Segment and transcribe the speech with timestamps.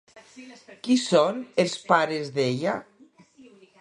[0.87, 2.75] Qui són els pares d'ella?